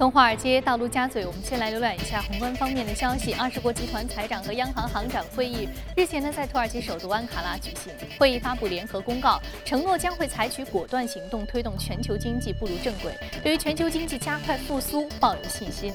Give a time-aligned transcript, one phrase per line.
[0.00, 3.34] 从华尔街到陆家嘴，我们先来浏览一下宏观方面的消息。
[3.34, 7.92] 二十国集团财长和央行行长会议日前呢，在土耳其首都安卡拉举行。
[8.18, 15.92] 会议发布联合公告，承诺将会采取果断行动，推动全球经济步入正轨，对于全球经济加快复苏抱有信心。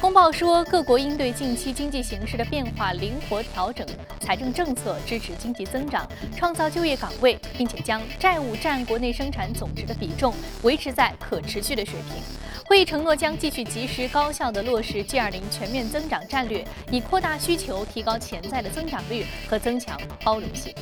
[0.00, 3.86] 公报说，各国应对近期经济形势的变化灵活调整
[4.20, 10.32] 财政政策，支持经济增长，创造就业岗位，并且将债务占国内生产总值的比重
[10.62, 12.22] 维持在可持续的水平。
[12.66, 20.74] 会议承诺将继续及时高效地落实 G20 全面增长战略，以扩大需求、提高潜在的增长率和增强包容性。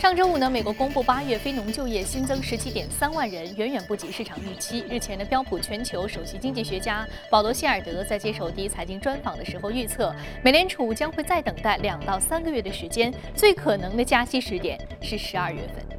[0.00, 4.84] 上周五呢，美国公布八月非农就业新增十七点三万人，远远不及市场预期。
[4.90, 10.12] 日前的标普全球首席经济学家保罗希尔德在接受第一财经专访的时候预测，
[10.42, 15.91] 美联储将会再等待两到三个月的时间，最可能的加息时点是十二月份。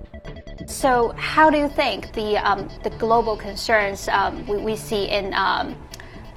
[0.67, 5.33] So, how do you think the um, the global concerns um, we, we see in
[5.33, 5.75] um,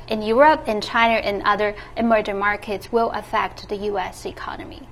[0.09, 4.27] in Europe, in China, and other emerging markets will affect the U.S.
[4.27, 4.89] economy?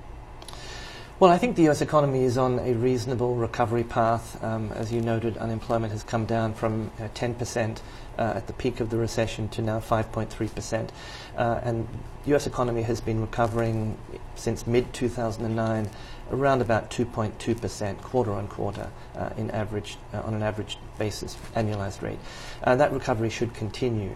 [1.17, 4.43] Well, I think the US economy is on a reasonable recovery path.
[4.43, 7.79] Um, as you noted, unemployment has come down from uh, 10%
[8.17, 10.89] uh, at the peak of the recession to now 5.3%.
[11.37, 11.87] Uh, and
[12.25, 13.97] US economy has been recovering
[14.35, 15.89] since mid 2009
[16.31, 22.01] around about 2.2% quarter on quarter uh, in average, uh, on an average basis, annualized
[22.01, 22.19] rate.
[22.61, 24.11] Uh, that recovery should continue.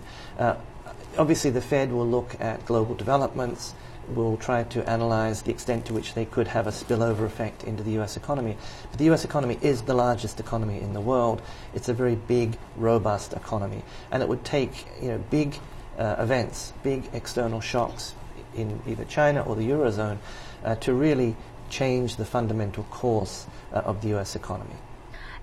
[1.17, 3.73] obviously, the Fed will look at global developments
[4.15, 7.83] will try to analyze the extent to which they could have a spillover effect into
[7.83, 8.57] the US economy.
[8.89, 11.41] But the US economy is the largest economy in the world.
[11.73, 13.83] It's a very big, robust economy.
[14.11, 15.57] And it would take you know, big
[15.97, 18.13] uh, events, big external shocks
[18.55, 20.17] in either China or the Eurozone
[20.63, 21.35] uh, to really
[21.69, 24.75] change the fundamental course uh, of the US economy.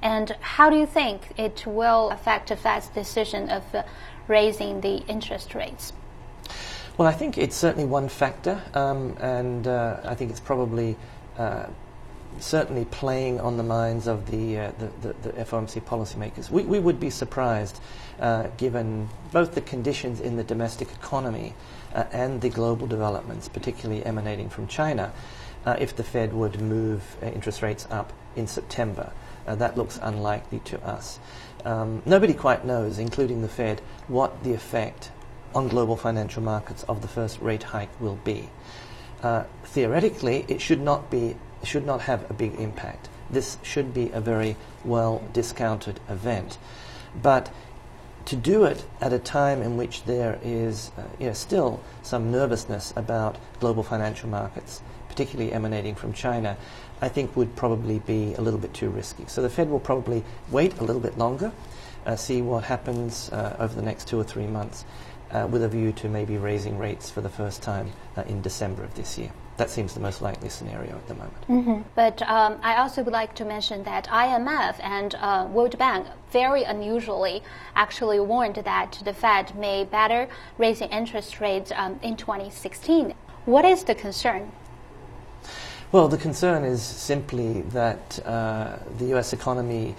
[0.03, 3.83] And how do you think it will affect the Fed's decision of uh,
[4.29, 5.93] raising the interest rates?
[6.99, 10.97] Well, I think it's certainly one factor, um, and uh, I think it's probably
[11.37, 11.67] uh,
[12.39, 16.49] certainly playing on the minds of the, uh, the, the, the, FOMC policymakers.
[16.49, 17.81] We, we would be surprised,
[18.19, 21.53] uh, given both the conditions in the domestic economy
[21.95, 25.13] uh, and the global developments, particularly emanating from China,
[25.67, 29.13] uh, if the Fed would move interest rates up in September.
[29.45, 31.19] that looks unlikely to us.
[31.67, 35.11] Um, nobody quite knows, including the Fed, what the effect
[35.55, 38.49] on global financial markets of the first rate hike will be.
[39.23, 43.09] Uh, theoretically, it should not be should not have a big impact.
[43.31, 46.59] This should be a very well discounted event,
[47.21, 47.51] but
[48.27, 52.31] to do it at a time in which there is uh, you know, still some
[52.31, 56.57] nervousness about global financial markets, particularly emanating from China,
[57.01, 59.25] I think would probably be a little bit too risky.
[59.29, 61.53] So the Fed will probably wait a little bit longer,
[62.05, 64.85] uh, see what happens uh, over the next two or three months,
[65.31, 68.85] uh, with a view to maybe raising rates for the first time uh, in December
[68.85, 69.31] of this year.
[69.57, 71.49] That seems the most likely scenario at the moment.
[71.49, 71.81] Mm-hmm.
[71.95, 76.65] But um, I also would like to mention that IMF and uh, World Bank very
[76.65, 77.43] unusually
[77.75, 80.29] actually warned that the Fed may better
[80.59, 83.15] raising interest rates um, in 2016.
[83.47, 84.53] What is the concern?
[85.91, 89.95] Well, the concern is simply that uh, the US economy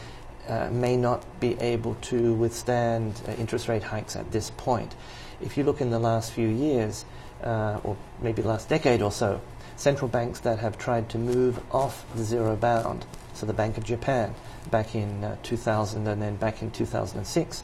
[0.48, 4.96] uh, may not be able to withstand uh, interest rate hikes at this point.
[5.42, 7.06] If you look in the last few years,
[7.44, 9.42] uh, or maybe last decade or so,
[9.76, 13.84] central banks that have tried to move off the zero bound, so the Bank of
[13.84, 14.34] Japan
[14.72, 17.64] back in uh, 2000 and then back in 2006,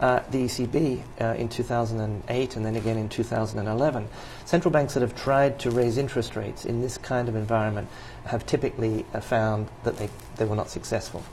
[0.00, 1.02] uh, the ECB
[1.38, 4.08] in 2008 and then again in 2011,
[4.44, 7.88] central banks that have tried to raise interest rates in this kind of environment
[8.26, 11.24] have typically found that they, they were not successful.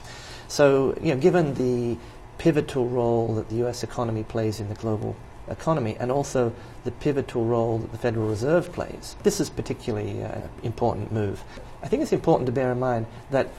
[0.54, 1.98] So, you know, given the
[2.38, 3.82] pivotal role that the U.S.
[3.82, 5.16] economy plays in the global
[5.48, 6.54] economy and also
[6.84, 11.44] the pivotal role that the Federal Reserve plays, this is particularly an uh, important move.
[11.82, 13.50] I think it's important to bear in mind that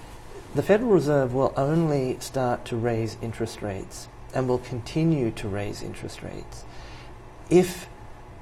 [0.54, 5.82] the Federal Reserve will only start to raise interest rates and will continue to raise
[5.82, 6.64] interest rates
[7.50, 7.88] if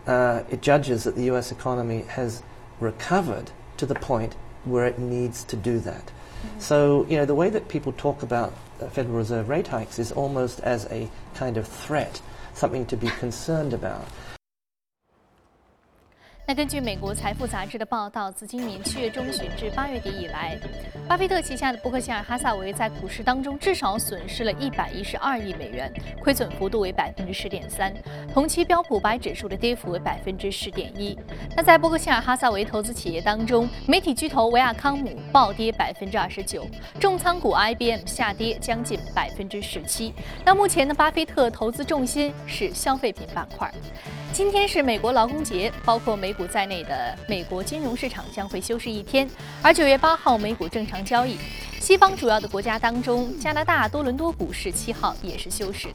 [0.06, 2.42] uh, it judges that the US economy has
[2.80, 6.12] recovered to the point where it needs to do that.
[6.58, 10.12] So, you know, the way that people talk about uh, Federal Reserve rate hikes is
[10.12, 12.20] almost as a kind of threat,
[12.54, 14.06] something to be concerned about.
[16.44, 20.58] 那根据美国财富杂志的报道，自今年七月中旬至八月底以来，
[21.08, 25.90] 巴菲特旗下的伯克希尔哈萨维在股市当中至少损失了一百一十二亿美元，
[26.20, 27.94] 亏损幅度为百分之十点三。
[28.34, 31.16] 同期标普百指数的跌幅为百分之十点一。
[31.56, 36.66] 那在伯克希尔哈萨维投资企业当中，媒体巨头维亚康姆暴跌百分之二十九，
[36.98, 40.12] 重仓股 IBM 下跌将近百分之十七。
[40.44, 43.72] 那目前呢，巴菲特投资重心是消费品板块。
[44.32, 49.28] 今天是美国劳工节，包括美股在内的美国金融市场将会休市一天，
[49.60, 51.36] 而九月八号美股正常交易。
[51.80, 55.88] 西方主要的国家当中，加拿大多伦多股市七号也是休市。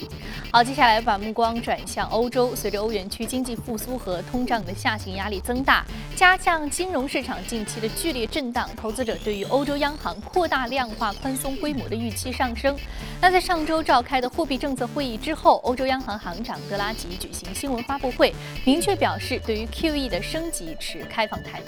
[0.51, 2.53] 好，接下来把目光转向欧洲。
[2.53, 12.77] 随着欧元区经济复苏和通胀的下行压力增大，加上金融市场近期的剧烈震荡，投资者对于欧洲央行扩大量化宽松规模的预期上升。
[13.21, 18.35] 那在上周召开的货币政策会议之后，欧洲央行行长德拉吉举行新闻发布会，
[18.65, 21.67] 明确表示对于 QE 的升级持开放态度。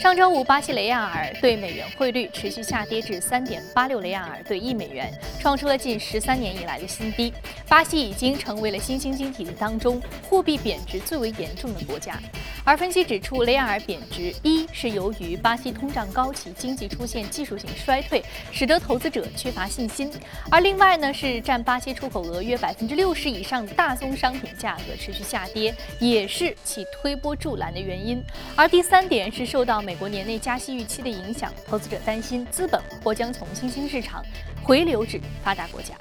[0.00, 3.60] 上周五，巴西雷亚尔对美元汇率持续下跌至三点。
[3.74, 7.32] 八六雷亚尔兑一美元，创出了近十三年以来的新低。
[7.68, 12.16] 巴西已经成为了新兴经济体当中货币贬值最为严重的国家。
[12.64, 20.08] 而分析指出，雷亚尔贬值一是由于巴西通胀高企，经济出现技术性衰退，使得投资者缺乏信心；
[20.50, 28.22] 而另外呢是占巴西出口额约百分之六十以上的大宗商品价格持续下跌，也是其推波助澜的原原因。
[28.54, 34.22] 而第三点是受到美国年内加息预期的影响，投资者担心资本或将从新兴市场
[34.62, 35.94] 回流至发达国家。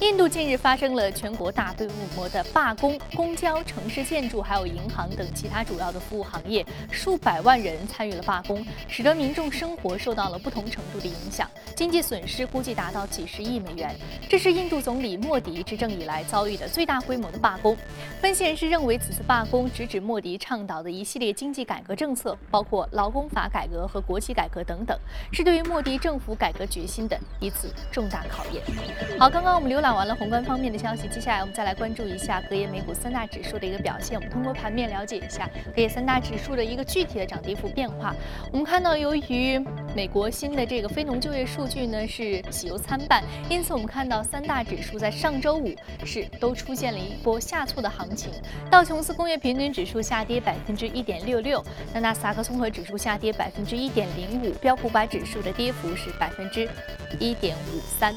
[0.00, 13.96] 印度近日发生了全国大规模的罢工，公交、城市建筑、还有银行等其他主要的服务行业，数百万人参与了罢工，使得民众生活受到了不同程度的影响，经济损失估计达到几十亿美元。
[14.28, 17.74] 这是印度总理莫迪执政以来遭遇的最大规模的罢工。
[18.20, 24.96] 分析人士认为，此次罢工直指莫迪倡导的一系列经济改革政策，包括劳工法改革和国企改革等等，
[25.32, 28.62] 是对于莫迪政府改革决心的一次重大考验。
[29.18, 29.85] 好，刚刚我们浏览。
[29.86, 34.18] 看完了宏观方面的消息，接下来我们再来关注一下隔夜美股三大指数的一个表现。
[34.18, 38.12] 我们通过盘面了解一下隔夜三大指数的一个具体的涨跌幅变化。
[38.50, 45.72] 我们看到，由于美国新的这个非农就业数据呢是喜忧参半，因此我们看到三大指数在上周五
[46.04, 48.32] 是都出现了一波下挫的行情。
[48.68, 56.68] 道琼斯工业平均指数下跌百分之一点六六，那纳斯达克综合指数下跌百分之一点零五，标普百指数的跌幅是百分之
[57.20, 58.12] 一点五三。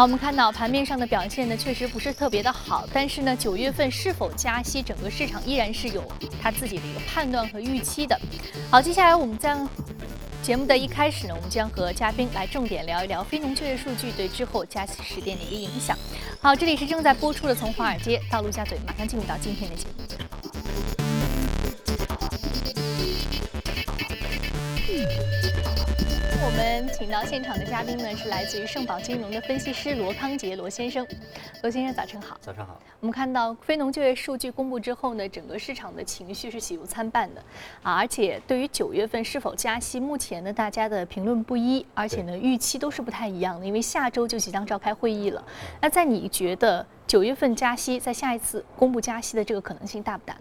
[0.00, 2.88] 好，我们看到盘面上的表现呢，确实不是特别的好。
[2.90, 6.02] 但是呢，九月份是否加息，整个市场依然是有
[6.40, 8.18] 他自己的一个判断和预期的。
[8.70, 9.68] 好，接下来我们将
[10.42, 15.94] 节目的一开始呢，我们将和嘉宾来重点聊一聊非农就业数据对之后加息时点的一个影响。
[16.40, 20.29] 好，这里是正在播出的《从华尔街到陆家嘴》，马上进入到今天的节目。
[26.50, 31.06] 我们请到现场的嘉宾呢，是来自于盛宝金融的分析师罗康杰罗先生。
[31.62, 32.36] 罗先生，早晨好。
[32.40, 32.76] 早上好。
[32.98, 37.40] 我们看到非农就业数据公布之后呢，整个市场的情绪是喜忧参半的
[37.84, 37.94] 啊。
[37.94, 43.64] 而且对于九月份是否加息，目前呢大家的评论不一，而且呢预期都是不太一样的。
[43.64, 45.42] 因为下周就即将召开会议了。
[45.80, 50.40] 那在你觉得九月份加息，在下一次公布加息的这个可能性大不大呢？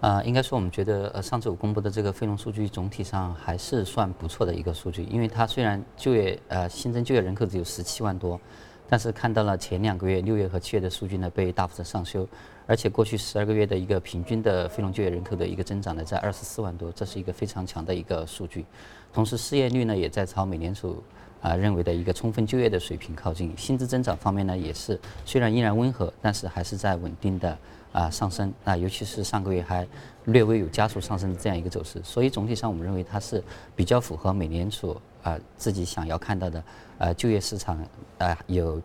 [0.00, 8.40] 啊，应该说我们觉得，呃，上周五公布的这个非农数据总体上还是算不错的一个数据，因为它虽然就业呃新增就业人口只有十七万多，
[8.88, 12.24] 但是看到了前两个月六月和七月的数据呢被大幅的上修，
[12.64, 18.64] 而且过去十二个月的一个平均的非农就业人口的一个增长呢在二十四万多，这是一个非常强的一个数据，
[19.12, 21.02] 同时失业率呢也在朝美联储
[21.40, 27.56] 啊认为的一个充分就业的水平靠近，薪资增长方面呢也是虽然依然温和，但是还是在稳定的。
[27.90, 29.84] 啊，上升啊，尤其是上个月还
[30.26, 33.42] 略微有加速上升的这样一个走势，所以总体上我们认为它是
[33.74, 36.62] 比较符合美联储啊自己想要看到的
[36.98, 37.82] 呃就业市场
[38.18, 38.80] 啊有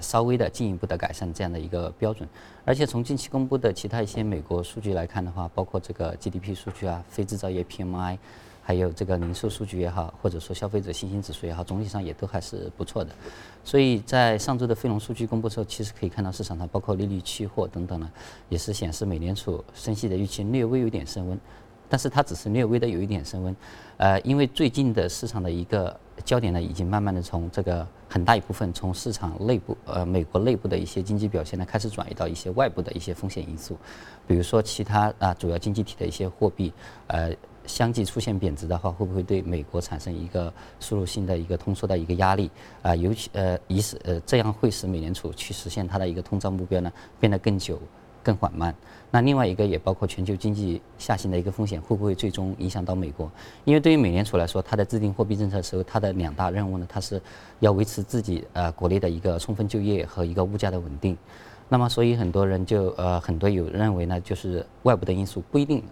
[0.00, 2.28] 稍微的进一步的改善这样的一个标准，
[2.64, 8.18] 而且从近期公布的其他一些美国数据来看的话，包括这个 GDP 数据啊，非制造业 PMI。
[8.64, 13.10] 还有这个零售数据也好，或者说消费者信心指数也好，总体上也都还是不错的。
[13.64, 18.08] 所以在上周的非农数据公布之后，其实可以看到市场上包括利率期货等等呢，
[18.48, 21.38] 也是显示美联储升息的预期略微有点升温，
[21.88, 23.54] 但是它只是略微的有一点升温。
[23.96, 33.76] 呃，因为最近的市场的一个焦点呢，已经慢慢的从这个很大一部分从市场内部呃美国内部的一些经济表现呢，开始转移到一些外部的一些风险因素，
[34.26, 36.72] 比如说其他啊主要经济体的一些货币
[37.08, 37.34] 呃。
[37.66, 42.50] 相继出现贬值的话，会不会对美国产生一个输入性的一个通缩的一个压力
[42.82, 42.94] 啊？
[42.94, 47.78] 尤其呃，以使呃这样会使美联储去实现它的一个通胀目标呢变得更久
[48.22, 48.74] 更缓慢。
[49.10, 53.30] 那另外一个也包括全球经济下行的一个风险，会不会最终影响到美国？
[53.64, 57.20] 因为对于美联储来说，它在制定货币政策的时候，它的两大任务呢，它是
[57.60, 61.16] 要维持自己呃国内的一个充分就业和一个物价的稳定。
[61.68, 65.82] 那么，所以很多人就呃很多有认为呢，就是外部的因素不一定，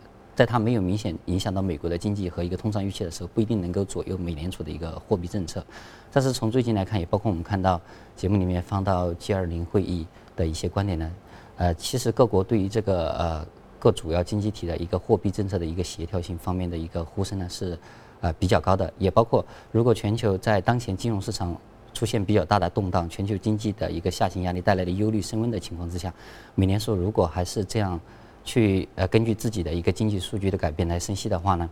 [0.40, 5.62] 在它没有明显影响到美国的经济和一个通胀预期的时候，不一定能够左右美联储的一个货币政策。
[6.10, 7.78] 但是从最近来看，也包括我们看到
[8.16, 11.12] 节目里面放到 G20 会议的一些观点呢。
[11.58, 13.46] 呃，其实各国对于这个呃
[13.78, 17.78] 各主要经济体的一个货币政策的一个协调性方面的一个呼声呢是
[18.22, 21.54] 呃比较高的，也包括如果全球在当前金融市场
[21.92, 26.10] 出现比较大的动荡，全球经济的一个下行压力带来的忧虑升温的情况之下，
[26.54, 28.00] 美联储如果还是这样
[28.44, 31.68] 去呃根据自己的一个经济数据的改变来升息的话呢，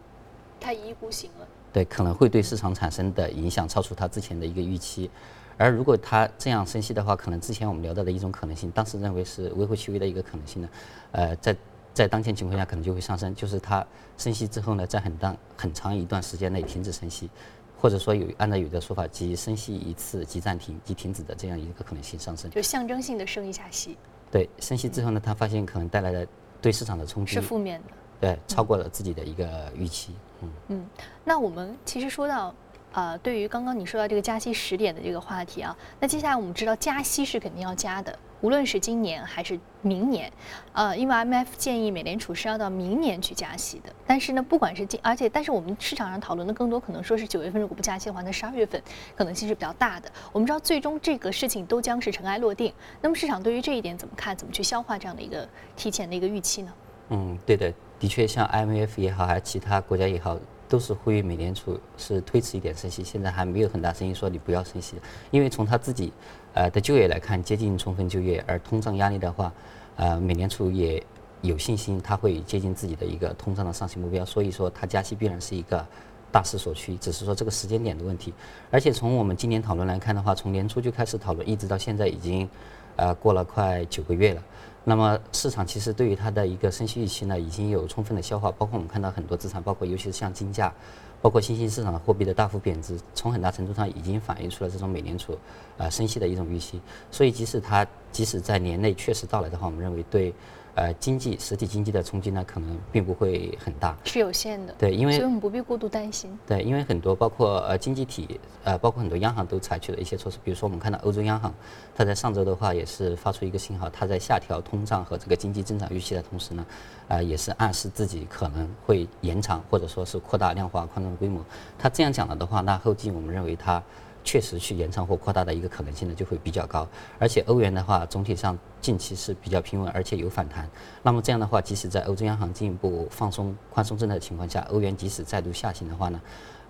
[0.60, 5.10] 他一意孤行了，对，可能会对市场产生的影响超出他之前的一个预期。
[5.56, 10.68] 而如果他这样升息的话，可能之前我们聊到的一种可能性，当时认为是微乎其微的一个可能性呢，
[11.10, 11.56] 呃，在
[11.92, 13.84] 在当前情况下可能就会上升，就是它
[14.16, 17.28] 升息之后呢，在很当很长一段时间内停止升息，
[17.76, 23.96] 或者说有按照有的说法，即升息一次即暂停即停止的这样一个可能性上升，就象征性的升一下息。
[24.30, 26.28] 对，升息之后呢，他发现可能带来的
[26.60, 30.86] 对市场的冲击是负面的，对，超过了自己的一个预期，嗯嗯，
[31.24, 32.54] 那我们其实说到。
[32.92, 40.32] 呃，对于刚刚你说到这个加息时点的这个话题啊，那接下来我们知道加息是肯定要加的，无论是今年还是明年，
[40.72, 43.92] 呃，因为 M F 建议美联储是要到明年去加息的。
[44.06, 48.82] 但是呢，不管是今，而且但是我们市场上讨论的更多可能说是九月份如果不加息的话，那十二月份
[49.14, 50.10] 可能性是比较大的。
[50.32, 52.72] 我们知道最终这个事情都将是尘埃落定。
[53.02, 54.34] 那么市场对于这一点怎么看？
[54.34, 56.72] 怎么去消化这样的一个提前的一个预期呢？
[57.10, 60.38] 嗯，对的，的确像 M F 也好，还是其他国家也好。
[60.68, 64.96] 都是呼吁美联储是推迟一点升息，现在还没有很大声音说你不要升息，
[65.30, 66.12] 因为从他自己，
[66.52, 69.52] 呃的就业来看接近充分就业，而通胀压力的话，
[69.96, 71.02] 呃美联储也
[71.40, 75.86] 有信心它会接近自己的一个通胀的上行目标，所以说它加息必然是一个
[76.30, 78.34] 大势所趋，只是说这个时间点的问题。
[78.70, 82.48] 而且从我们今年讨论来看的话，从年初就开始讨论，一直到现在已经，
[82.96, 84.42] 呃过了快九个月了。
[84.88, 88.50] 那么市场其实对于它的一个升息预期呢，已经有充分的消化。
[88.52, 90.72] 包括我们看到很多资产，包括尤其是像金价，
[91.20, 95.38] 包括新兴市场的货币的大幅贬值，从很大程度上已经反映出了这种美联储
[95.76, 96.80] 呃升息的一种预期。
[97.10, 100.32] 所以即使它即使在年内确实到来的话，我们认为对。
[100.78, 104.72] 呃，经济实体经济的冲击呢，可能并不会很大，是有限的。
[104.78, 106.38] 对，因为所以我们不必过度担心。
[106.46, 111.52] 对，因为很多包括呃经济体，呃包括很多央行都采取了一些措施，比如说我们看到欧洲央行，
[111.96, 116.64] 它在上周的话也是发出一个信号，它在下调通胀和这个经济增长预期的同时呢，
[117.08, 121.44] 呃也是暗示自己可能会延长或者说是扩大量化宽松的规模。
[121.76, 123.82] 它这样讲了的话，那后继我们认为它。
[124.28, 126.86] 确实去延长或扩大的一个可能性呢就会比较高，
[127.18, 130.68] 而且欧元的话总体上近期是比较平稳，而且有反弹。
[131.02, 136.20] 那么这样的话，即使在欧洲央行进一步放松宽松政策的情况下，欧元即使再度下行的话呢，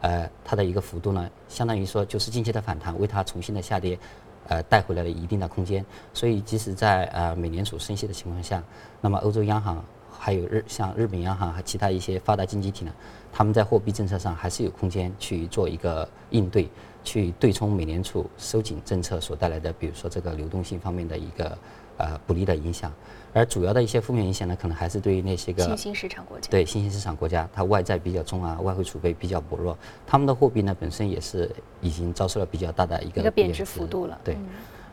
[0.03, 3.99] 呃，它的一个幅度呢，相当于说就是近期的反弹为它重新的下跌，
[4.47, 5.85] 呃，带回来了一定的空间。
[6.15, 8.63] 所以即使在呃美联储升息的情况下，
[9.01, 9.85] 那么欧洲央行
[10.17, 12.93] 还有日像日本央行和其他一些发达经济体呢，
[13.33, 16.69] 他们在货币政策上还是有空间去做一个应对。
[17.09, 21.57] 去对冲美联储收紧政策所带来的，比如说这个流动性方面的一个
[21.97, 22.93] 呃不利的影响，
[23.33, 29.75] 而主要的一些负面影响呢，可能还是对于那些个新兴市场国家，对新兴市场国家，它外债比较重啊，外汇储备比较薄弱，
[30.07, 31.51] 他们的货币呢本身也是
[31.81, 34.21] 已经遭受了比较大的一个贬值幅度了。
[34.23, 34.37] 对，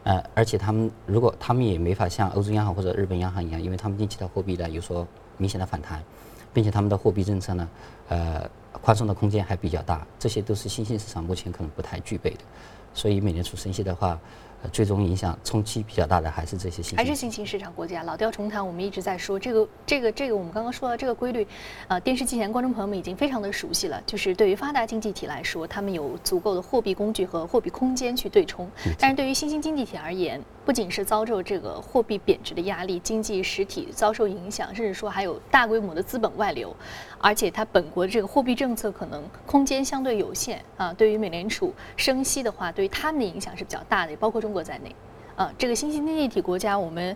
[0.04, 5.06] 呃，而且他们如果他们也没法像欧洲央行或者日本央行一样，因为他们近期的货币呢有所
[5.36, 6.02] 明显的反弹，
[6.54, 7.70] 并且他们的货币政策呢，
[8.08, 8.50] 呃。
[8.86, 12.42] 宽松的空间还比较大，这些都是新兴市场目前可能不太具备的，
[12.94, 14.20] 所以美联储升息的话。
[14.72, 18.02] 最终影响冲击比较大的还是这些新还是新兴市场国家。
[18.02, 21.46] 老调重弹，我们一直在说这个这个这个，我们刚刚说到这个规律，
[21.88, 24.02] 呃，电视机前观众朋友们已经非常的熟悉了。
[24.08, 28.66] 就是对于发达经济体来说，他们有足够的货币工具和货币空间去对冲；
[28.98, 36.76] 但是对于新兴经济体而言，不仅是遭受这个货币贬值的压力，经济实体遭受影响，甚至说还有大规模的资本外流，
[37.26, 40.92] 而且它本国的这个货币政策可能空间相对有限啊。
[40.94, 44.56] 对于美联储升息的话，对于他们的影响是比较大的，也包括中。
[44.56, 44.96] 国在内，
[45.36, 47.14] 啊，这个新兴经济体国家，我们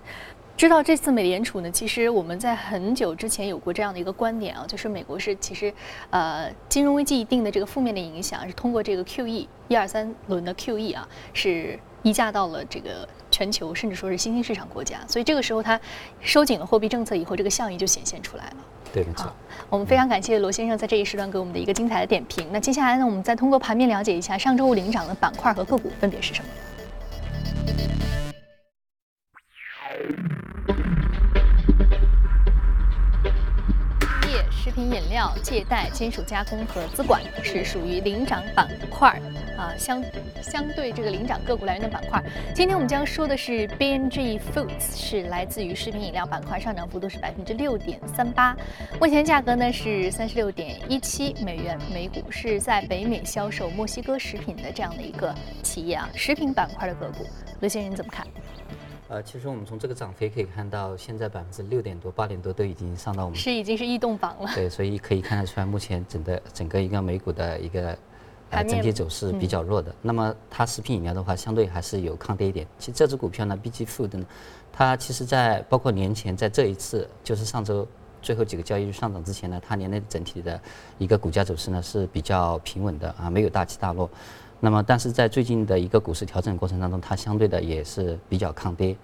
[0.58, 5.74] 知道这次美联储呢，其实我们在很久之前有过这样的一个观点啊，就是美国是其实
[6.10, 15.80] 呃金融危机一定的这个负面的影响是通过这个 QE 一二三轮的 QE 啊，是溢嫁到了这个全球，甚至说是新兴市场国家，所以这个时候它
[16.20, 18.58] 收紧了货币政策以后，这个效应就显现出来了。
[18.94, 19.32] 对，没错。
[19.70, 22.48] 我们非常感谢罗先生在这一时段给我们的一个精彩的点评。
[22.52, 26.50] 那接下来呢，我们再通过盘面了解一下上周五领涨的板块和个股分别是什么。
[35.20, 39.10] 料、借贷、金属加工和资管是属于领涨板块
[39.58, 40.02] 啊，相
[40.42, 42.24] 相对这个领涨个股来源的板块。
[42.56, 48.56] 今天我们将说的是 BNG Foods，是来自于食品饮料板块，上涨幅度是百分之六点三八，
[48.98, 57.26] 目前价格呢是三十六点一七美元每股，是在北美销售墨西哥食品的这样的一个企业啊，食品板块的个股，
[57.60, 58.26] 刘先生你怎么看？
[59.10, 64.52] 呃，其实我们从这个涨幅可以看到，现在百分之六点多、八点多都已经上到我们是已经是异动榜了。
[64.54, 67.98] 对，所以可以看得出来，目前整个整个一个美股的一个
[68.52, 69.94] 呃整体走势比较弱的。
[70.04, 72.68] 那么它食品饮料的话，相对还是有抗跌一点。
[72.78, 74.24] 其实这只股票呢，BG Food 呢，
[74.72, 77.88] 它其实在包括年前在这一次就是上周
[78.22, 80.62] 最后几个交易日上涨之前呢，它年内整体的
[81.00, 84.08] 一个股价走势呢是比较平稳的啊，没有大起大落。
[84.62, 88.96] 那么，但是在最近的一个股市调整过程当中，它相对的也是比较抗跌。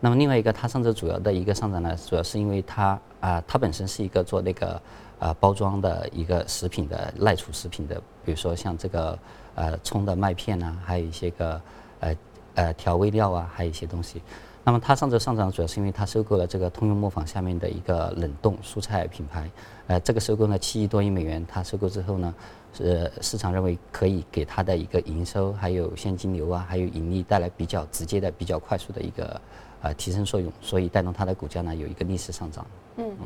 [0.00, 4.80] 那么另外一个，它上周主要的一个上涨呢，主要是因为它啊，它本身是一个做那个
[5.20, 7.94] 啊包装的一个食品的耐储食品的，
[8.24, 9.16] 比如说像这个
[9.54, 11.60] 呃冲的麦片呐，还有一些个
[12.00, 12.16] 呃
[12.56, 14.20] 呃调味料啊，还有一些东西。
[14.64, 19.48] 那么它上周上涨主要是因为它收购了这个通用磨坊下面的一个冷冻蔬菜品牌，
[19.86, 22.34] 呃，这个收购呢七亿多亿美元，它收购之后呢。
[22.74, 29.40] 是市场认为可以给它的一个营收、还有现金流啊，还有盈利带来比较直接的、比较快速的一个
[29.80, 32.66] 呃提升作用，所以带动它的股价呢有一个逆势上涨。
[32.96, 33.16] 嗯，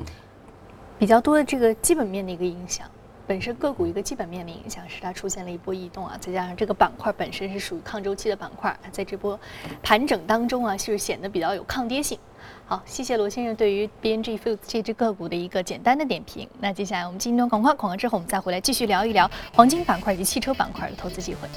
[0.99, 2.87] 比较多的这个基本面的一个影响，
[3.27, 9.39] 本身个股一个基本面的影响是它出现了一波异动啊，再加上这个板块本身是属于抗周期的板块，在这波
[9.83, 12.19] 盘整当中啊，是显得比较有抗跌性。
[12.67, 16.47] 好，谢谢罗先生对于 BNG Foods 这只个股的一个简单的点评。
[16.61, 21.49] 那接下来我们进一段广告，广告之后我们再回来继续聊一聊黄金板块以及汽车板块的投资机会。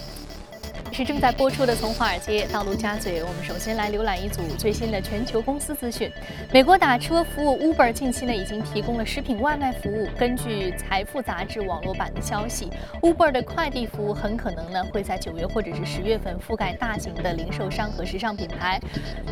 [0.93, 6.11] 是正在播出的《从华尔街到陆家嘴》，我们首先来浏览一组最新的全球公司资讯。
[6.51, 10.05] 美国打车服务 Uber 近期呢已经提供了食品外卖服务。
[10.19, 12.69] 根据《财富》杂志网络版的消息
[13.01, 18.77] ，Uber 的快递服务很可能呢会在九月或者是十月份覆盖大型的零售商和时尚品牌。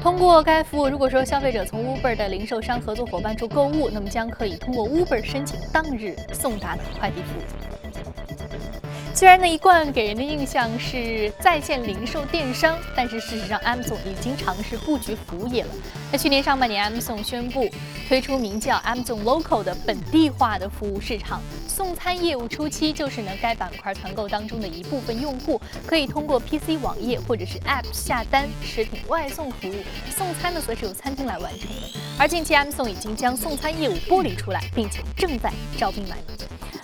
[0.02, 7.69] 通过该服务，如果说消费者从 Uber 的零售商合作伙伴处购物，那么将可以通过 Uber 申请当日送达的快递服务。
[9.20, 15.70] 虽然呢一贯给人的印象是在线零售电商，但是事实上，Amazon 已经尝试布局服务业了。
[16.10, 17.70] 在去年上半年，Amazon 宣布
[18.08, 22.48] 推出名叫 Amazon Local 的本地化的服务市场送餐业务。
[22.48, 29.76] 初期就是呢该板块团购当中的一部分用户可以通过 PC 网页或者是 App 下单食品外送服务，
[30.10, 32.00] 送餐呢则是由餐厅来完成的。
[32.18, 36.34] 而近期，Amazon 已经将送餐业务剥离出来，并且正在招兵买马。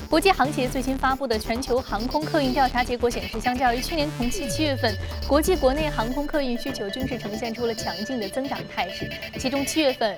[0.10, 4.96] 国际航协最新发布的全球航空客运调查结果显示，相较于去年同期七月份，
[5.28, 9.12] 国际国内航空客运需求均是呈现出了强劲的增长态势。
[9.40, 10.18] 其中七月份，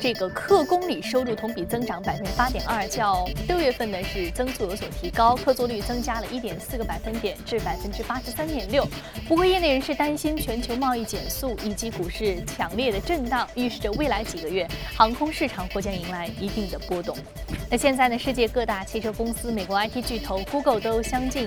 [0.00, 8.84] 这个客公里收入同比增长百分之八点二，较六月份呢是增速有所提高，客座率增加了一点四个百分点至百分之八十三点六。
[9.28, 17.16] 不过，业内人士担心全球贸易减速以及股市强烈的震荡，预示着未来几个月航空市场或将迎来一定的波动。
[17.72, 21.46] 那现在呢，世界各大汽车公司、美国 IT 巨头 Google 都相继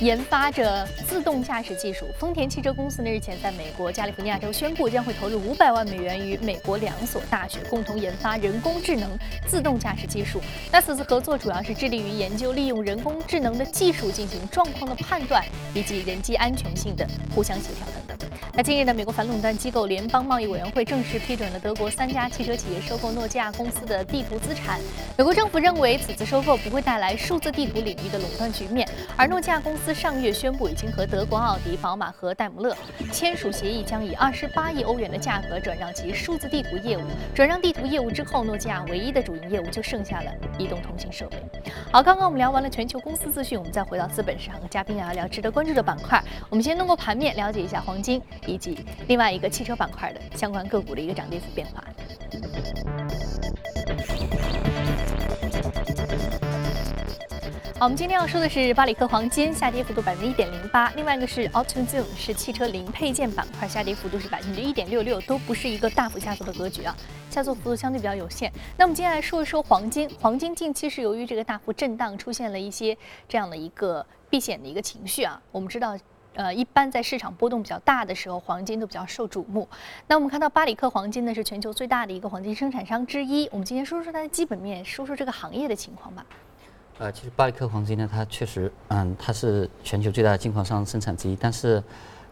[0.00, 2.08] 研发着自动驾驶技术。
[2.18, 9.08] 丰田汽车公司呢日前在美国加利福尼亚州宣布，将会投入五百万美元与美国两所大学共同研发人工智能
[9.46, 10.40] 自动驾驶技术。
[10.72, 18.28] 那此次合作主要是致力于研究利用人工智能的技术进行状况的判断以及人机安全性的互相协调等等。
[18.56, 24.80] 那近日呢，美国反垄断机构联邦贸易委员会正式批准了德国三家汽车企业收购诺基亚公司的地图资产。
[25.16, 29.83] 美国政府认为此次收购不会带来数字地图领域的垄断局面，而诺基亚公司。
[29.92, 32.76] 上月宣布已经和德国奥迪、宝马和戴姆勒
[33.12, 37.02] 签署协议，将以二十八亿欧元的价格转让其数字地图业务。
[37.34, 41.36] 转让地图业务之后，诺基亚唯一的主营业务就剩下了移动通信设备。
[41.92, 46.22] 好，刚刚我们聊完了全球公司资讯，我们再回到资本市场，和嘉宾聊一聊值得关注的板块。
[46.48, 51.84] 我们先通过盘面了解一下黄金以及另外一个汽车板块的相关个股的一个涨跌幅变化。
[57.84, 66.96] 我们今天要说的是巴里克黄金下跌幅度百分之一点零八，另外一个是 a u t o z o o m 是汽车零配件板块下跌幅度是百分之一点六六，都不是一个大幅下挫的格局啊，
[67.28, 68.50] 下挫幅度相对比较有限。
[68.78, 72.96] 那我们接下来说一说黄金，黄金近期是由于这个大幅震荡，出现了一些
[73.28, 75.38] 这样的一个避险的一个情绪啊。
[75.52, 75.94] 我们知道，
[76.36, 79.68] 呃，一般在市场波动比较大的时候，黄金都比较受瞩目。
[80.06, 86.24] 那我们看到巴里克黄金呢是全球最大的一个黄金生产商之一，我们今天说说它的基本面，说说这个行业的情况吧。
[86.98, 91.34] 呃，其实巴里克黄金呢，它确实，嗯，它是全球最大的金矿商生产之一。
[91.34, 91.82] 但是，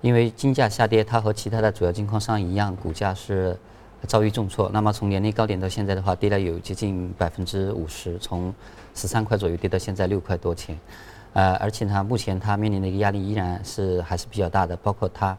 [0.01, 3.59] 因为金价下跌，它和其他的主要金矿商一样，股价是，
[4.07, 4.70] 遭遇重挫。
[4.72, 8.55] 那么从年内高点到现在的话，跌了有接近百分之五十，从
[8.94, 10.79] 十三块左右跌到现在六块多钱。
[11.33, 15.37] 呃，而且呢，目前它面临的一个压力依然是还是比较大的，包括它。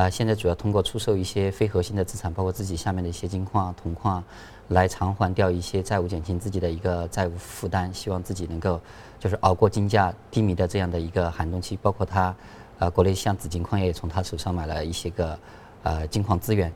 [0.00, 4.24] 啊，现在主要通过出售一些非核心的资产，包括自己下面的一些金矿、铜矿，
[4.68, 8.80] 来偿还掉一些债务，减轻自己的一个债务负担，希望自己能够
[9.18, 11.76] 就是熬过金价低迷的这样的一个寒冬期。
[11.82, 12.34] 包括他，
[12.78, 15.38] 呃，国内像紫金矿业也从他手上买了一些个
[15.82, 16.72] 呃金矿资源。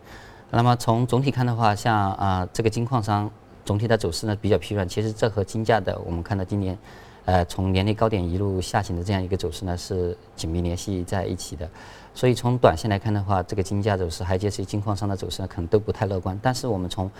[0.51, 3.31] 那么从总体看的话，像啊这个金矿商
[3.65, 6.77] 总体的走势呢比较疲软，其实这和金价的我们看到今年。
[7.27, 11.67] 呃，从年内高点一路下行的这样一个走势呢，是紧密联系在一起的。
[12.15, 16.39] 所以从短线来看的话，这个金价走势，还有这些金矿商的走势呢，可能都不太乐观。
[16.41, 17.11] 但是我们从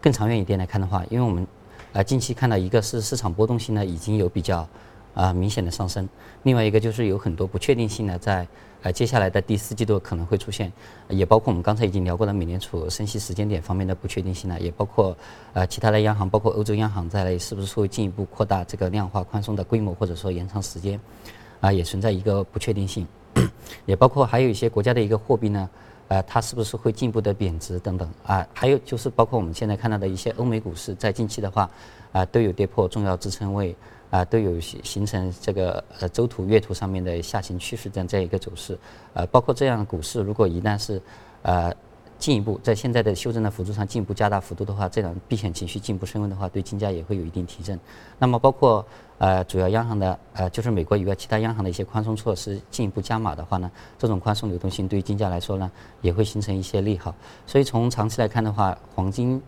[0.00, 1.46] 更长远一点来看的话，因为我们
[1.92, 4.66] 呃近期看到一个是市场波动性呢已经有比较
[5.14, 6.08] 啊明显的上升，
[6.44, 8.46] 另外一个就是有很多不确定性呢在。
[8.80, 10.72] 呃，接下来的第四季度可能会出现，
[11.08, 15.16] 也包括我们刚才已经聊过的美联储升息时间点方面的不确定性呢，也包括
[15.52, 21.00] 呃其他的央行，包括欧洲央行在内，是不是会进一步扩大这个量化宽松的规模，或者说延长时间，
[21.60, 23.04] 啊，也存在一个不确定性，
[23.86, 25.68] 也包括还有一些国家的一个货币呢，
[26.08, 31.70] 呃，它是不是会进一步的贬值等等啊，还有就是包括我们现在看到的一些欧美股市在近期的话，
[32.12, 33.74] 啊，都有跌破重要支撑位。
[34.10, 38.74] 啊，都有形形成这个呃周图、月图上面的下行趋势这样这样一个走势，
[39.12, 40.98] 呃，包括这样的股市，如果一旦是
[41.42, 41.70] 呃
[42.18, 47.78] 进一步在现在的修正的幅度上进一步加大幅度的话，这种避险情绪进一步升温的话，对金价也会有一定提振。
[48.18, 48.84] 那么包括
[49.18, 57.14] 呃主要央行的呃就是美国以外其他央行的一些宽松措施进一步加码的话呢，这种宽松流动性对于金价来说呢也会形成一些利好。
[57.46, 59.40] 所以从长期来看的话，黄金。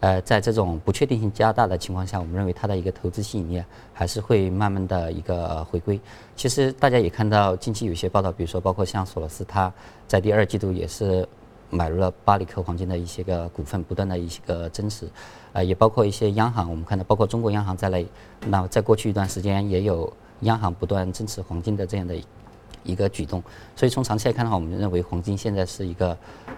[0.00, 3.60] 呃，在这种不确定性加大的情况下，我们认为它的一个投资吸引力
[3.92, 6.00] 还是会慢慢的一个回归。
[6.36, 9.72] 其实大家也看到近期有些报道，比如说包括像索罗斯，他
[10.06, 11.28] 在第二季度也是
[11.70, 15.08] 买入了巴里克黄金的一些个股份，不断的一些个增持。
[15.52, 18.06] 呃，也包括一些央行，我们看到包括中国央行在内，
[18.46, 22.14] 那在过去一段时间也有央行不断增持黄金的这样的
[22.84, 23.42] 一个举动。
[23.74, 26.16] 所以从长期来看的话，我们认为黄金现在是一个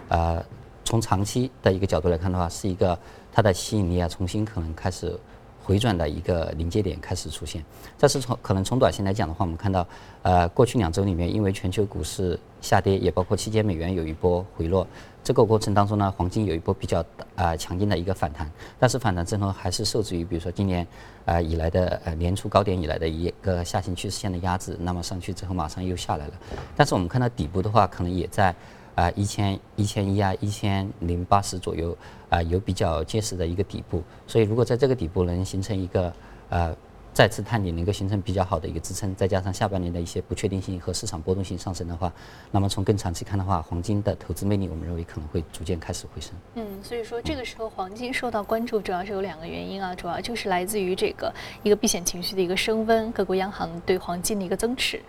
[0.08, 0.44] 呃。
[0.82, 2.98] 从长期的一个角度来看的话，是一个
[3.32, 5.16] 它的吸引力啊，重新可能开始
[5.62, 7.64] 回转的一个临界点开始出现。
[7.98, 9.86] 这是从可能从短线来讲的话，我们看到，
[10.22, 14.86] 呃，过去两周里面，因为全球股市下跌，也包括期间美元有一波回落，
[15.22, 17.04] 这个过程当中呢，黄金有一波比较
[17.36, 20.86] 啊强劲的一个反弹，但是反弹之后还是受制于比如说今年
[21.24, 26.32] 啊以来的呃年初高点以来的一个下行趋势线的压制，那么上去之后马上又下来了。
[26.76, 28.54] 但是我们看到底部的话，可能也在。
[28.94, 31.96] 啊，一千一千一啊，一千零八十左右
[32.28, 36.12] 啊，有比较结实的一个底部，所以如果在这个底部能形成一个
[36.48, 36.76] 呃。
[37.12, 42.12] 再次探底能够形成比较好的一个支撑，再加上下半年的一些不确定性和市场波动性上升的话，
[42.50, 46.32] 那么从更长期看的话，黄金的投资魅力，我们认为可能会逐渐开始回升。
[46.54, 55.00] 嗯，所以说这个时候黄金受到关注，主要是有两个原因啊，主要就是来自于这个一个避险情绪的一个升温，各国央行对黄金的一个增持。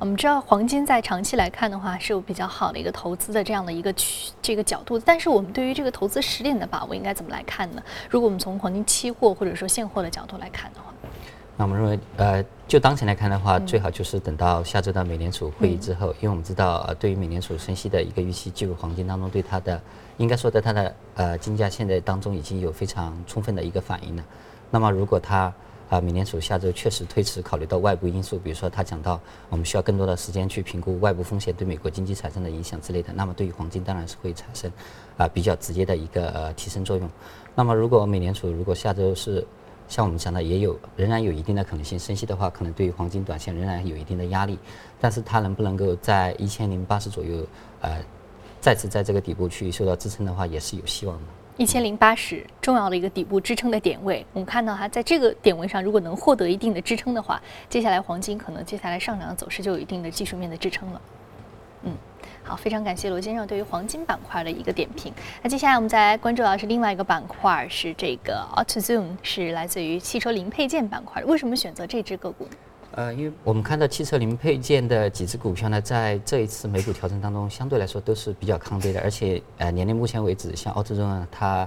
[0.00, 7.82] 我们知道黄金在长期来看的话是有比较好的一个投资的这样的一个区这个角度，但是我们对于这个投资时点的把握应该怎么来看呢？
[8.08, 10.91] 如果我们从黄金期货或者说现货的角度来看的话。
[11.62, 19.80] 那我们认为，呃，就当前来看的话，最好就是等到下周的美联储会议之后，因为我们知道，呃，对于美联储升息的一个预期，进入黄金当中，对它的，
[20.16, 24.24] 应该说在它的呃金价现在当中已经有非常充分的一个反应了。
[24.72, 25.54] 那么，如果它
[25.88, 34.68] 啊，美联储下周确实推迟，考虑到外部因素，比如说他讲到我们需要更多的时间去评估外部风险对美国经济产生的影响之类的，那么对于黄金当然是会产生
[35.16, 37.08] 啊比较直接的一个呃提升作用。
[37.54, 39.46] 那么，如果美联储如果下周是
[39.92, 44.58] 像我们讲的，也有仍然有一定的可能性升息的话，可能对于黄金短线仍然有一定的压力。
[44.98, 47.46] 但是它能不能够在一千零八十左右，
[47.82, 48.02] 呃，
[48.58, 51.22] 再次在这个底部去受到支撑的话，也是有希望的。
[51.58, 61.00] 一千零八十重要的一个底部支撑的点位，我们看到哈，在这个点位上，如果能获得一定的支撑的话，接下来黄金可能接下来上涨的走势就有一定的技术面的支撑了。
[62.56, 65.12] 非常感谢罗先生对于黄金板块的一个点评。
[65.42, 71.22] 那接下来我们再来关注到是另外一个板块，是这个 AutoZone，是来自于汽车零配件板块。
[71.24, 72.50] 为什么选择这只个股呢？
[72.94, 79.00] 呃，因为我们看到汽车零配件的几只股票呢，在这一次美股调整当中，相对来说都是比较抗跌的。
[79.00, 81.66] 而且，呃，年内目前为止，像 AutoZone，它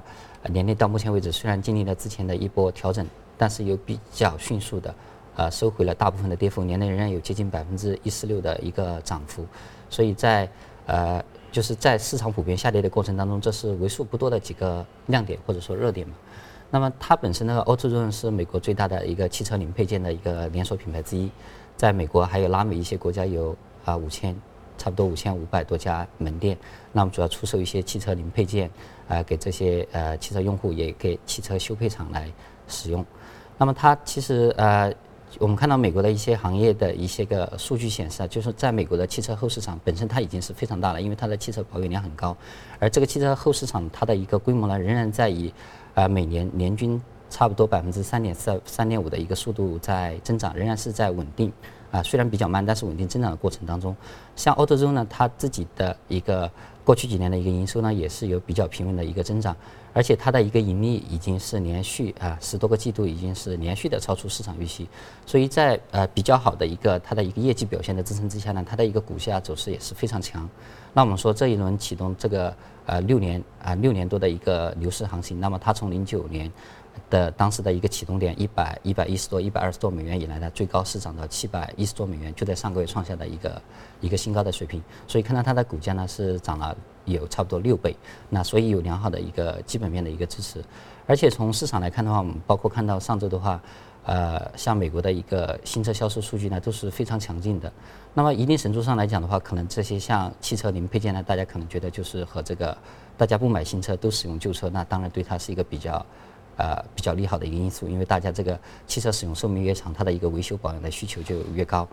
[0.49, 3.03] 年内到目前为止虽然经历了之前的一波调整，
[3.39, 4.95] 但是又比较迅速的，
[5.35, 9.43] 呃，收回了大部分的跌幅，年内仍然有接近百分之一十六的一个涨幅。
[9.89, 10.47] 所以在
[10.85, 16.13] 呃，就是在市场普遍下跌的过程当中，这是为数不多的几个亮点或者说热点嘛。
[16.71, 21.29] 那么它本身呢，AutoZone 是美国最大的一个汽车零配件的一个连锁品牌之一，
[21.77, 24.35] 在美国还有拉美一些国家有啊五千
[24.77, 26.57] 差不多五千五百多家门店，
[26.91, 28.69] 那么主要出售一些汽车零配件，
[29.07, 32.29] 啊，给这些呃汽车用户也给汽车修配厂来
[32.67, 33.05] 使用。
[33.57, 34.93] 那么它其实呃，
[35.39, 42.35] 我们看到美国的一些行业的一些个数据显示啊，就是在美国的汽车后市场本身它已经是非常大了，因为它的汽车保有量很高，
[42.79, 45.53] 而这个汽车后市场它的一个规模呢，仍然在以
[45.93, 51.51] 啊每年年均差不多百分之三点四、三点五的一个速度在增长，仍然是在稳定。
[51.91, 53.95] 啊，虽然比较慢，但是稳定增长的过程当中，
[54.35, 56.51] 像欧洲呢，它自己的一个
[56.85, 59.57] 过去几年的一个营收呢，也是有比较平稳的一个增长，
[59.91, 64.87] 而且它的一个盈利已经是连续啊十多个季度已经是连续的超出市场预期，
[65.25, 70.47] 所以在呃比较好的一个它的一个业绩表现的支撑之下呢，它的一个股价走势也是非常强。
[70.95, 72.51] 那我们说这一轮启动这个
[72.87, 76.51] 呃六年啊六年多的一个牛市行情，那么它从零九年。
[77.09, 83.61] 的当时的一个启动点一百一百一十多一百二十多美元以来呢，最高是涨到七百一十多美元，就在上个月创下的一个
[83.99, 84.81] 一个新高的水平。
[85.05, 87.93] 所以看到它的股价呢是涨了有差不多六倍，
[88.29, 90.63] 那所以有良好的一个基本面的一个支持。
[91.05, 93.61] 而且从市场来看的话，我们包括看到上周的话，
[94.05, 97.71] 呃，像美国的一个新车销售数据呢都是非常强劲的。
[98.13, 102.77] 那么一定程度上来讲的话，可能这些像汽车零配件呢，大家可能觉得就是和这个
[103.17, 106.05] 大家不买新车都使用旧车，那当然对它是一个比较。
[106.57, 111.85] 呃，比较利好的一个因素，因为大家这个汽车使用寿命越长，它的一个维修保养的需求就越高。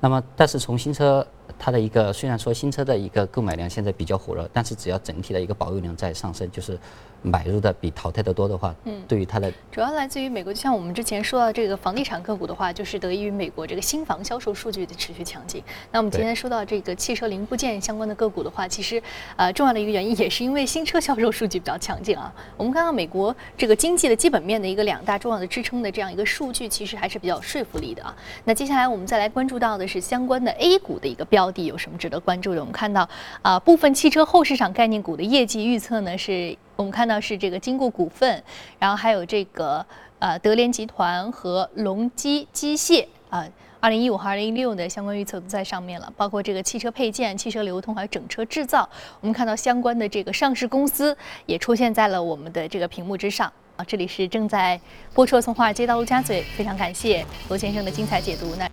[0.00, 1.26] 那么，但是从新车
[1.58, 6.78] 它的一个，虽然说新车的一个购买量现在比较火热，但是只要整体的一个保有量在上升，就是。
[7.22, 15.60] 买入的比淘汰的多的话，嗯，对于它的主要来自于美国，就像我们之前说到这个房地产个股的话，就是得益于美国这个新房销售数据的持续强劲。
[15.90, 19.02] 那我们今天说到这个汽车零部件相关的个股的话，其实
[19.34, 22.32] 呃重要的一个原因也是因为新车销售数据比较强劲啊。
[22.56, 28.14] 我们看到美国这个经济的基本面的一个两大重要的支撑的这样一个数据，其实还是比较有说服力的啊。
[28.44, 32.60] 那接下来我们再来关注到的是相关的 A 股的一个标的有什么值得关注的？
[32.60, 33.06] 我们看到
[33.42, 36.56] 啊部分汽车后市场概念股的业绩预测呢是。
[36.76, 38.44] 我们看到是这个金固股份，
[38.78, 39.82] 然后还有这个
[40.18, 43.48] 呃德联集团和隆基机械啊，
[43.80, 48.86] 二零一五和二零一六的相关预测都在上面了，包括这个汽车配件、汽车流通还有整车制造，
[49.22, 53.84] 我们看到相关的这个上市公司也出现在了我们的这个屏幕之上啊。
[53.88, 54.78] 这里是正在
[55.14, 58.54] 播出从华尔街到陆家嘴，非常感谢罗先生的精彩解读。
[58.58, 58.68] 那。